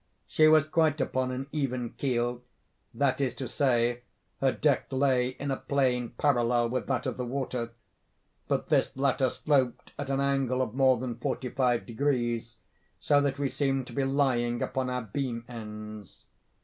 She 0.25 0.47
was 0.47 0.67
quite 0.67 0.99
upon 0.99 1.29
an 1.29 1.45
even 1.51 1.91
keel—that 1.91 3.21
is 3.21 3.35
to 3.35 3.47
say, 3.47 4.01
her 4.39 4.51
deck 4.51 4.87
lay 4.89 5.27
in 5.27 5.51
a 5.51 5.57
plane 5.57 6.15
parallel 6.17 6.69
with 6.69 6.87
that 6.87 7.05
of 7.05 7.17
the 7.17 7.23
water—but 7.27 8.67
this 8.69 8.97
latter 8.97 9.29
sloped 9.29 9.93
at 9.99 10.09
an 10.09 10.19
angle 10.19 10.63
of 10.63 10.73
more 10.73 10.97
than 10.97 11.19
forty 11.19 11.49
five 11.49 11.85
degrees, 11.85 12.57
so 12.99 13.21
that 13.21 13.37
we 13.37 13.47
seemed 13.47 13.85
to 13.85 13.93
be 13.93 14.03
lying 14.03 14.63
upon 14.63 14.89
our 14.89 15.03
beam 15.03 15.45
ends. 15.47 16.25